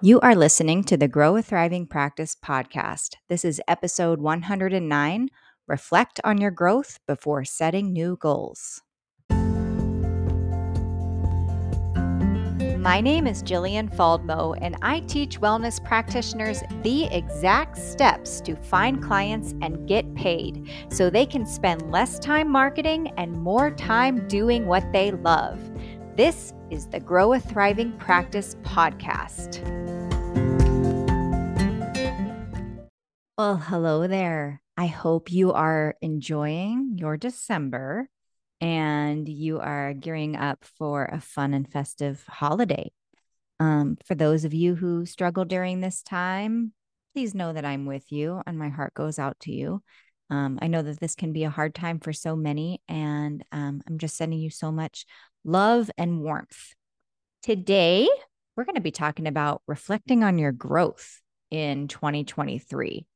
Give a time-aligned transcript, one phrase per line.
[0.00, 3.16] You are listening to the Grow a Thriving Practice podcast.
[3.28, 5.28] This is episode 109
[5.66, 8.80] Reflect on Your Growth Before Setting New Goals.
[12.78, 19.02] My name is Jillian Faldmo, and I teach wellness practitioners the exact steps to find
[19.02, 24.66] clients and get paid so they can spend less time marketing and more time doing
[24.66, 25.58] what they love.
[26.14, 29.64] This is the Grow a Thriving Practice podcast.
[33.36, 34.60] Well, hello there.
[34.76, 38.08] I hope you are enjoying your December
[38.60, 42.92] and you are gearing up for a fun and festive holiday.
[43.60, 46.72] Um, for those of you who struggle during this time,
[47.14, 49.82] please know that I'm with you and my heart goes out to you.
[50.30, 53.80] Um, I know that this can be a hard time for so many, and um,
[53.88, 55.06] I'm just sending you so much
[55.48, 56.74] love and warmth.
[57.42, 58.06] Today,
[58.54, 63.06] we're going to be talking about reflecting on your growth in 2023.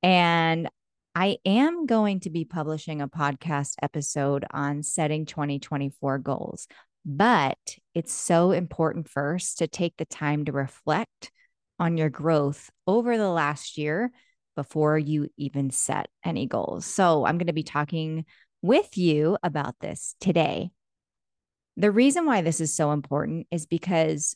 [0.00, 0.70] And
[1.16, 6.68] I am going to be publishing a podcast episode on setting 2024 goals,
[7.04, 7.58] but
[7.92, 11.32] it's so important first to take the time to reflect
[11.80, 14.12] on your growth over the last year
[14.54, 16.86] before you even set any goals.
[16.86, 18.26] So I'm going to be talking
[18.62, 20.70] with you about this today.
[21.76, 24.34] The reason why this is so important is because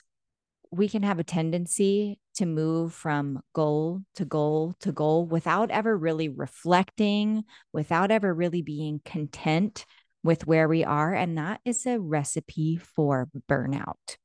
[0.70, 5.96] we can have a tendency to move from goal to goal to goal without ever
[5.96, 9.86] really reflecting, without ever really being content
[10.22, 11.14] with where we are.
[11.14, 14.16] And that is a recipe for burnout.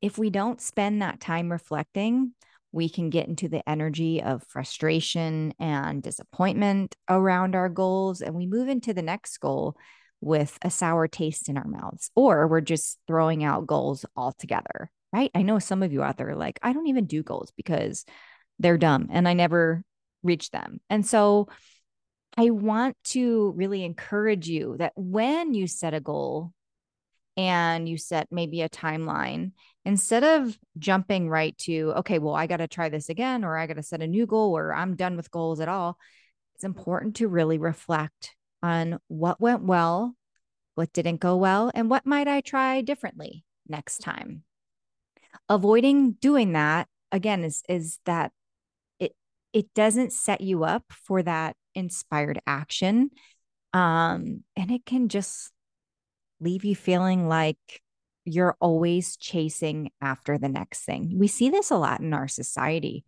[0.00, 2.34] If we don't spend that time reflecting,
[2.72, 8.46] we can get into the energy of frustration and disappointment around our goals, and we
[8.46, 9.76] move into the next goal
[10.24, 15.30] with a sour taste in our mouths, or we're just throwing out goals altogether right?
[15.32, 18.04] I know some of you out there are like, I don't even do goals because
[18.58, 19.84] they're dumb and I never
[20.24, 20.80] reach them.
[20.90, 21.48] And so
[22.36, 26.52] I want to really encourage you that when you set a goal
[27.36, 29.52] and you set maybe a timeline,
[29.84, 33.68] instead of jumping right to, okay, well, I got to try this again, or I
[33.68, 35.96] got to set a new goal, or I'm done with goals at all,
[36.56, 40.16] it's important to really reflect on what went well,
[40.74, 44.42] what didn't go well, and what might I try differently next time.
[45.50, 48.32] Avoiding doing that again is is that
[48.98, 49.14] it
[49.52, 53.10] it doesn't set you up for that inspired action
[53.72, 55.50] um and it can just
[56.40, 57.82] leave you feeling like
[58.24, 61.12] you're always chasing after the next thing.
[61.18, 63.04] We see this a lot in our society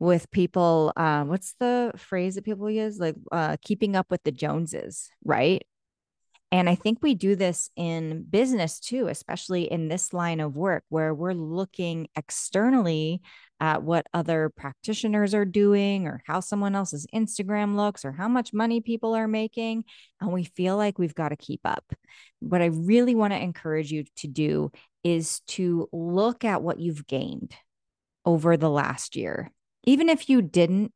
[0.00, 4.32] with people uh, what's the phrase that people use like uh, keeping up with the
[4.32, 5.62] joneses right
[6.52, 10.82] and I think we do this in business too, especially in this line of work
[10.88, 13.22] where we're looking externally
[13.60, 18.52] at what other practitioners are doing or how someone else's Instagram looks or how much
[18.52, 19.84] money people are making.
[20.20, 21.84] And we feel like we've got to keep up.
[22.40, 24.72] What I really want to encourage you to do
[25.04, 27.54] is to look at what you've gained
[28.24, 29.52] over the last year.
[29.84, 30.92] Even if you didn't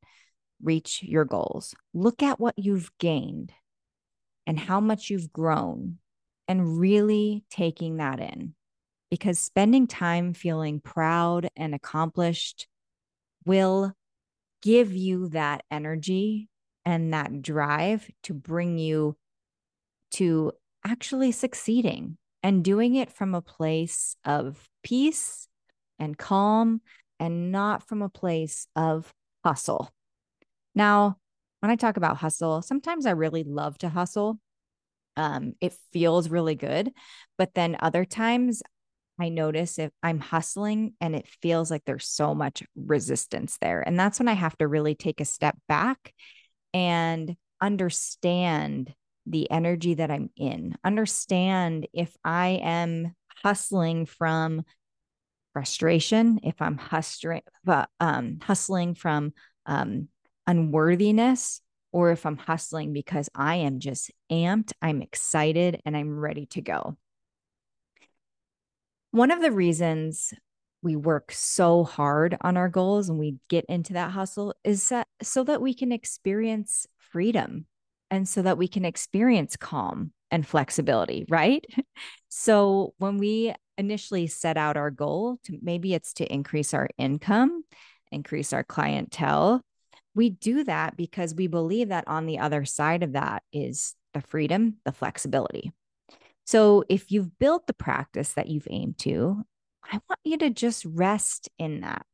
[0.63, 3.53] reach your goals, look at what you've gained
[4.47, 5.99] and how much you've grown
[6.49, 8.55] and really taking that in.
[9.11, 12.67] Because spending time feeling proud and accomplished
[13.47, 13.93] will
[14.63, 16.49] give you that energy
[16.85, 19.17] and that drive to bring you
[20.13, 20.53] to
[20.85, 25.49] actually succeeding and doing it from a place of peace
[25.99, 26.81] and calm
[27.19, 29.13] and not from a place of
[29.45, 29.91] hustle.
[30.75, 31.17] Now,
[31.61, 34.39] when I talk about hustle, sometimes I really love to hustle.
[35.17, 36.93] Um, it feels really good.
[37.39, 38.63] But then other times
[39.19, 43.81] I notice if I'm hustling and it feels like there's so much resistance there.
[43.81, 46.13] And that's when I have to really take a step back
[46.73, 48.93] and understand
[49.27, 54.65] the energy that I'm in, understand if I am hustling from
[55.55, 57.41] frustration, if I'm hustling,
[58.01, 59.33] um, hustling from
[59.65, 60.09] um,
[60.47, 61.63] unworthiness
[61.93, 66.61] or if I'm hustling because I am just amped, I'm excited, and I'm ready to
[66.61, 66.99] go.
[69.13, 70.35] One of the reasons
[70.83, 75.07] we work so hard on our goals and we get into that hustle is that
[75.23, 77.67] so that we can experience freedom
[78.11, 81.65] and so that we can experience calm and flexibility, right?
[82.29, 87.63] So when we initially set out our goal to maybe it's to increase our income,
[88.11, 89.63] increase our clientele,
[90.15, 94.21] we do that because we believe that on the other side of that is the
[94.21, 95.73] freedom, the flexibility.
[96.45, 99.43] So if you've built the practice that you've aimed to,
[99.85, 102.05] I want you to just rest in that.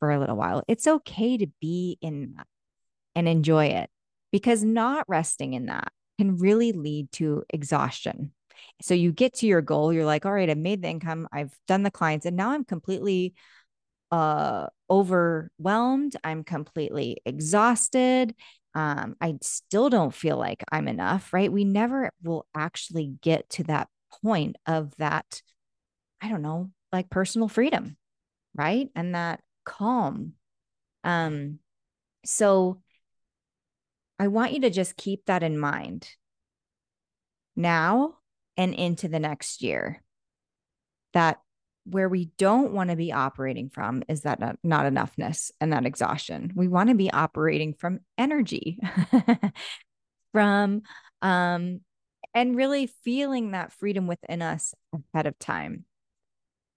[0.00, 0.64] for a little while.
[0.66, 2.46] It's okay to be in that
[3.14, 3.90] and enjoy it
[4.32, 8.32] because not resting in that can really lead to exhaustion.
[8.82, 11.56] So you get to your goal, you're like, all right, I've made the income, I've
[11.66, 13.32] done the clients, and now I'm completely
[14.10, 18.34] uh overwhelmed, I'm completely exhausted.
[18.74, 21.50] Um, I still don't feel like I'm enough, right?
[21.50, 23.88] We never will actually get to that
[24.22, 25.40] point of that,
[26.20, 27.96] I don't know, like personal freedom,
[28.54, 28.90] right?
[28.94, 30.34] And that calm.
[31.02, 31.60] Um,
[32.24, 32.82] so
[34.20, 36.06] I want you to just keep that in mind
[37.56, 38.16] now
[38.58, 40.02] and into the next year.
[41.14, 41.40] That
[41.86, 46.52] where we don't want to be operating from is that not, enoughness and that exhaustion.
[46.54, 48.78] We want to be operating from energy,
[50.32, 50.82] from,
[51.22, 51.80] um,
[52.34, 55.86] and really feeling that freedom within us ahead of time.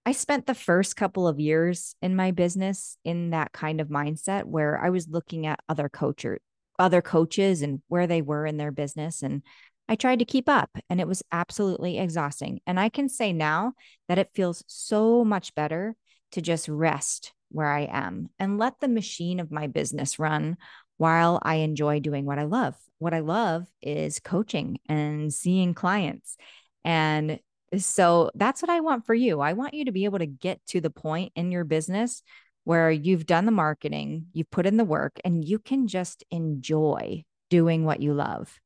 [0.06, 4.44] I spent the first couple of years in my business in that kind of mindset
[4.44, 6.40] where I was looking at other coaches,
[6.78, 9.42] other coaches and where they were in their business and
[9.88, 12.60] I tried to keep up and it was absolutely exhausting.
[12.66, 13.74] And I can say now
[14.08, 15.94] that it feels so much better
[16.32, 20.56] to just rest where I am and let the machine of my business run
[20.96, 22.74] while I enjoy doing what I love.
[22.98, 26.36] What I love is coaching and seeing clients.
[26.84, 27.38] And
[27.76, 29.40] so that's what I want for you.
[29.40, 32.22] I want you to be able to get to the point in your business
[32.64, 37.24] where you've done the marketing, you've put in the work, and you can just enjoy
[37.50, 38.60] doing what you love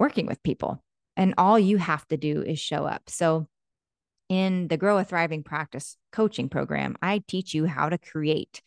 [0.00, 0.82] working with people.
[1.16, 3.02] And all you have to do is show up.
[3.08, 3.46] So,
[4.30, 8.62] in the Grow a Thriving Practice coaching program, I teach you how to create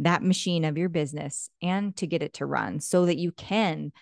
[0.00, 3.92] that machine of your business and to get it to run so that you can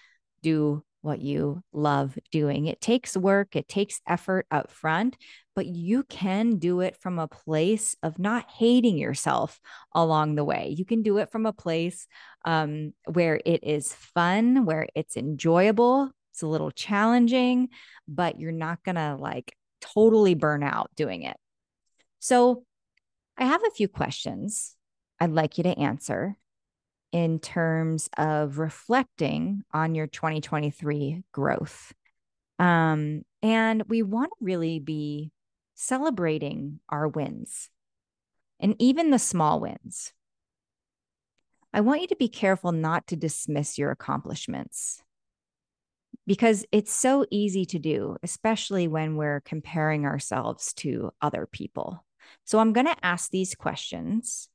[0.43, 2.67] do what you love doing.
[2.67, 5.17] It takes work, it takes effort up front,
[5.55, 9.61] but you can do it from a place of not hating yourself
[9.95, 10.75] along the way.
[10.77, 12.07] You can do it from a place
[12.45, 17.69] um, where it is fun, where it's enjoyable, it's a little challenging,
[18.09, 21.37] but you're not going to like totally burn out doing it.
[22.21, 22.65] So,
[23.39, 24.77] I have a few questions
[25.19, 26.37] I'd like you to answer
[27.13, 31.93] in terms of reflecting on your 2023 growth.
[32.59, 35.31] Um, and we want to really be
[35.75, 37.69] celebrating our wins
[38.61, 40.13] and even the small wins.
[41.75, 45.03] I want you to be careful not to dismiss your accomplishments
[46.27, 52.05] because it's so easy to do, especially when we're comparing ourselves to other people.
[52.45, 54.49] So I'm going to ask these questions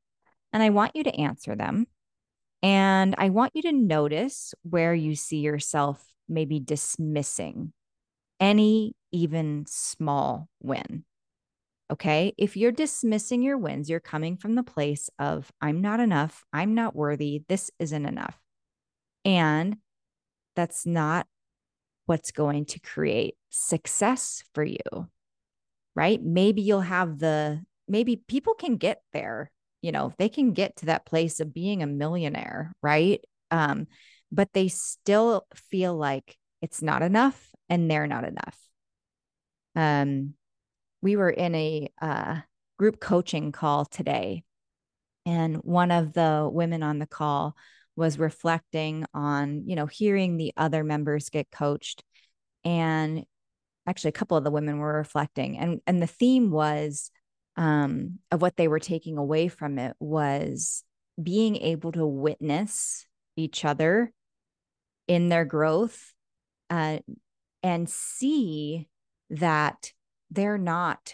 [0.54, 1.88] and I want you to answer them.
[2.64, 7.74] And I want you to notice where you see yourself maybe dismissing
[8.40, 11.04] any even small win.
[11.90, 12.34] Okay.
[12.38, 16.44] If you're dismissing your wins, you're coming from the place of, I'm not enough.
[16.52, 17.44] I'm not worthy.
[17.48, 18.38] This isn't enough.
[19.24, 19.78] And
[20.56, 21.28] that's not
[22.06, 25.08] what's going to create success for you,
[25.96, 26.22] right?
[26.22, 29.52] Maybe you'll have the, maybe people can get there,
[29.82, 33.24] you know, they can get to that place of being a millionaire, right?
[33.52, 33.88] Um,
[34.32, 38.58] but they still feel like it's not enough and they're not enough.
[39.76, 40.34] Um,
[41.02, 42.38] we were in a uh,
[42.80, 44.44] group coaching call today,
[45.26, 47.56] and one of the women on the call
[47.96, 52.04] was reflecting on, you know, hearing the other members get coached.
[52.64, 53.26] And
[53.88, 57.10] actually a couple of the women were reflecting and and the theme was
[57.58, 60.84] um of what they were taking away from it was
[61.22, 64.12] being able to witness each other
[65.08, 66.14] in their growth
[66.70, 67.00] uh,
[67.64, 68.88] and see
[69.30, 69.94] that
[70.30, 71.14] they're not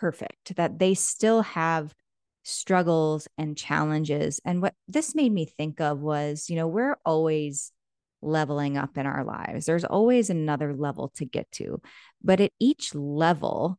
[0.00, 1.94] perfect that they still have
[2.42, 4.40] struggles and challenges.
[4.44, 7.72] And what this made me think of was, you know, we're always
[8.20, 9.66] leveling up in our lives.
[9.66, 11.80] There's always another level to get to.
[12.22, 13.78] But at each level,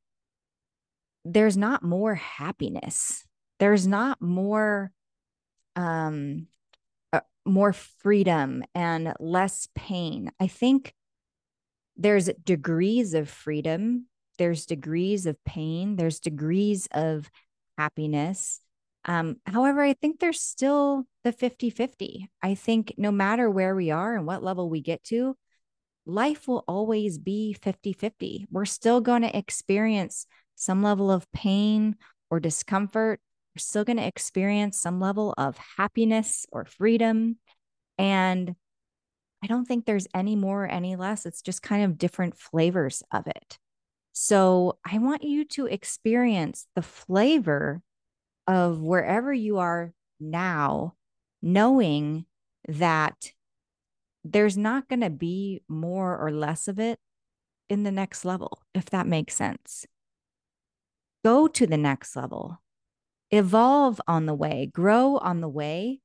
[1.26, 3.26] there's not more happiness.
[3.60, 4.92] There's not more
[5.76, 6.48] um
[7.12, 10.32] uh, more freedom and less pain.
[10.40, 10.94] I think
[11.98, 17.30] there's degrees of freedom, there's degrees of pain, there's degrees of
[17.78, 18.62] happiness.
[19.06, 22.30] Um, however, I think there's still the 50 50.
[22.42, 25.36] I think no matter where we are and what level we get to,
[26.06, 28.48] life will always be 50 50.
[28.52, 31.96] We're still going to experience some level of pain
[32.30, 33.20] or discomfort.
[33.56, 37.38] We're still going to experience some level of happiness or freedom.
[37.98, 38.56] And
[39.44, 41.26] I don't think there's any more or any less.
[41.26, 43.60] It's just kind of different flavors of it.
[44.12, 47.82] So I want you to experience the flavor
[48.48, 50.96] of wherever you are now,
[51.42, 52.26] knowing
[52.68, 53.32] that
[54.24, 57.00] there's not going to be more or less of it
[57.70, 59.86] in the next level, if that makes sense.
[61.26, 62.62] Go to the next level,
[63.32, 66.02] evolve on the way, grow on the way,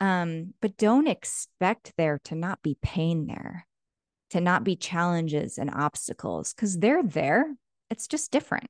[0.00, 3.68] um, but don't expect there to not be pain there,
[4.30, 7.54] to not be challenges and obstacles, because they're there.
[7.88, 8.66] It's just different.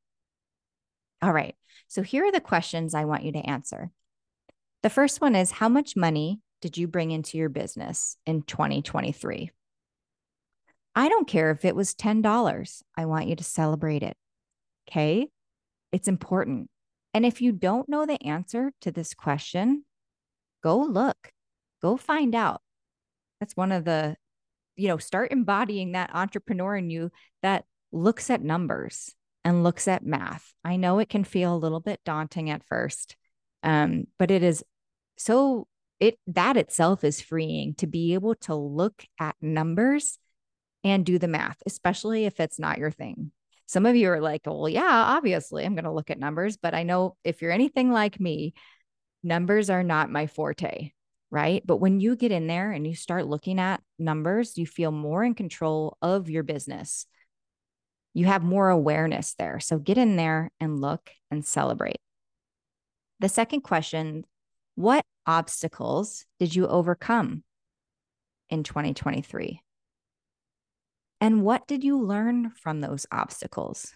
[1.22, 1.56] All right.
[1.88, 3.90] So here are the questions I want you to answer.
[4.82, 9.50] The first one is How much money did you bring into your business in 2023?
[10.94, 12.82] I don't care if it was $10.
[12.94, 14.18] I want you to celebrate it.
[14.86, 15.28] Okay.
[15.94, 16.68] It's important.
[17.14, 19.84] And if you don't know the answer to this question,
[20.60, 21.30] go look,
[21.80, 22.62] go find out.
[23.38, 24.16] That's one of the,
[24.74, 30.04] you know, start embodying that entrepreneur in you that looks at numbers and looks at
[30.04, 30.52] math.
[30.64, 33.14] I know it can feel a little bit daunting at first,
[33.62, 34.64] um, but it is
[35.16, 35.68] so
[36.00, 40.18] it that itself is freeing to be able to look at numbers
[40.82, 43.30] and do the math, especially if it's not your thing.
[43.66, 44.82] Some of you are like, well, yeah,
[45.16, 48.54] obviously I'm going to look at numbers, but I know if you're anything like me,
[49.22, 50.92] numbers are not my forte,
[51.30, 51.62] right?
[51.66, 55.24] But when you get in there and you start looking at numbers, you feel more
[55.24, 57.06] in control of your business.
[58.12, 59.58] You have more awareness there.
[59.60, 61.96] So get in there and look and celebrate.
[63.20, 64.24] The second question
[64.74, 67.42] What obstacles did you overcome
[68.50, 69.63] in 2023?
[71.20, 73.94] And what did you learn from those obstacles?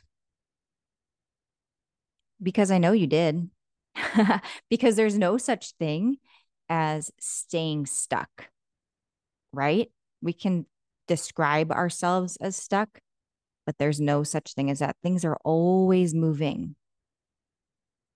[2.43, 3.51] Because I know you did.
[4.71, 6.17] because there's no such thing
[6.69, 8.49] as staying stuck,
[9.53, 9.91] right?
[10.23, 10.67] We can
[11.07, 13.01] describe ourselves as stuck,
[13.67, 14.97] but there's no such thing as that.
[15.03, 16.77] Things are always moving.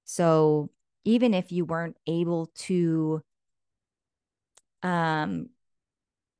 [0.04, 0.70] So
[1.04, 3.22] even if you weren't able to
[4.82, 5.48] um,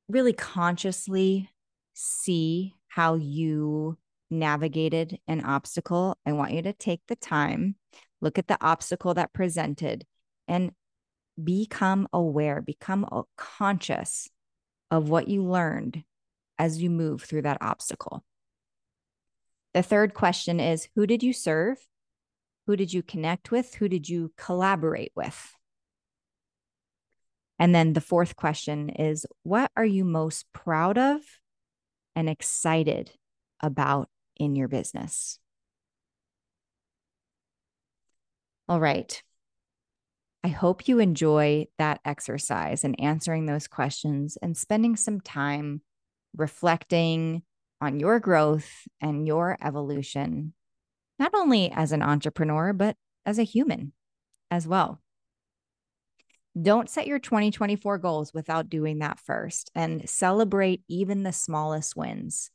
[0.07, 1.49] really consciously
[1.93, 3.97] see how you
[4.29, 7.75] navigated an obstacle, I want you to take the time
[8.21, 10.05] look at the obstacle that presented
[10.47, 10.71] and
[11.41, 13.05] become aware, become
[13.37, 14.29] conscious
[14.89, 16.03] of what you learned
[16.57, 18.23] as you move through that obstacle.
[19.73, 21.77] The third question is Who did you serve?
[22.67, 23.75] Who did you connect with?
[23.75, 25.53] Who did you collaborate with?
[27.59, 31.21] And then the fourth question is What are you most proud of
[32.15, 33.11] and excited
[33.61, 35.39] about in your business?
[38.67, 39.21] All right.
[40.43, 45.81] I hope you enjoy that exercise and answering those questions and spending some time
[46.35, 47.43] reflecting
[47.79, 48.69] on your growth
[49.01, 50.53] and your evolution,
[51.19, 53.93] not only as an entrepreneur, but as a human
[54.49, 55.02] as well.
[56.59, 62.51] Don't set your 2024 goals without doing that first and celebrate even the smallest wins.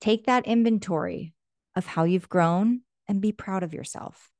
[0.00, 1.34] Take that inventory
[1.74, 4.30] of how you've grown and be proud of yourself.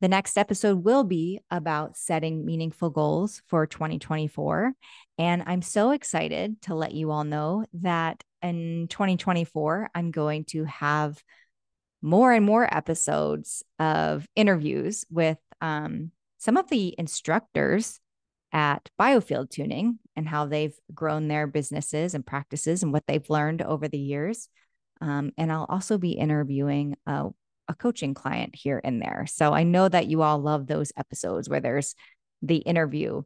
[0.00, 4.72] The next episode will be about setting meaningful goals for 2024.
[5.18, 10.64] And I'm so excited to let you all know that in 2024, I'm going to
[10.64, 11.22] have
[12.02, 16.10] more and more episodes of interviews with um,
[16.42, 18.00] some of the instructors
[18.50, 23.62] at Biofield Tuning and how they've grown their businesses and practices and what they've learned
[23.62, 24.48] over the years.
[25.00, 27.28] Um, and I'll also be interviewing uh,
[27.68, 29.24] a coaching client here and there.
[29.28, 31.94] So I know that you all love those episodes where there's
[32.42, 33.22] the interview.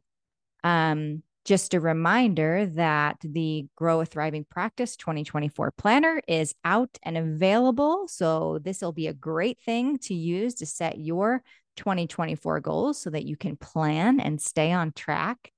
[0.63, 7.17] Um, just a reminder that the Grow a Thriving Practice 2024 planner is out and
[7.17, 8.07] available.
[8.09, 11.41] So this will be a great thing to use to set your
[11.77, 15.53] 2024 goals so that you can plan and stay on track.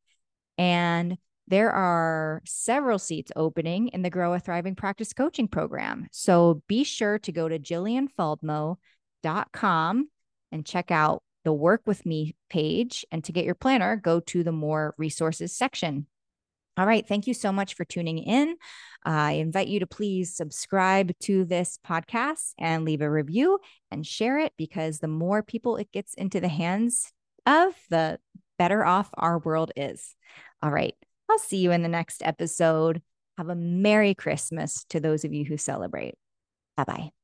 [0.57, 6.05] And there are several seats opening in the Grow a Thriving Practice Coaching Program.
[6.11, 10.09] So be sure to go to jillianfaldmo.com
[10.51, 13.05] and check out the Work With Me page.
[13.11, 16.05] And to get your planner, go to the More Resources section.
[16.79, 17.05] All right.
[17.05, 18.55] Thank you so much for tuning in.
[19.03, 23.59] I invite you to please subscribe to this podcast and leave a review
[23.91, 27.11] and share it because the more people it gets into the hands
[27.45, 28.17] of, the
[28.57, 30.15] better off our world is.
[30.63, 30.95] All right.
[31.29, 33.01] I'll see you in the next episode.
[33.37, 36.15] Have a Merry Christmas to those of you who celebrate.
[36.77, 37.18] Bye bye.